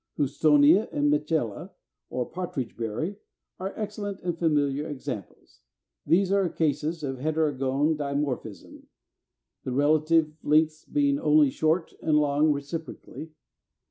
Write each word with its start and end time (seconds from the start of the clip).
Houstonia 0.17 0.89
and 0.91 1.11
Mitchella, 1.13 1.73
or 2.09 2.25
Partridge 2.27 2.75
berry, 2.75 3.17
are 3.59 3.71
excellent 3.75 4.19
and 4.21 4.35
familiar 4.35 4.87
examples. 4.87 5.59
These 6.07 6.31
are 6.31 6.49
cases 6.49 7.03
of 7.03 7.17
Heterogone 7.19 7.97
Dimorphism, 7.97 8.85
the 9.63 9.71
relative 9.71 10.33
lengths 10.41 10.85
being 10.85 11.19
only 11.19 11.51
short 11.51 11.93
and 12.01 12.17
long 12.17 12.51
reciprocally. 12.51 13.29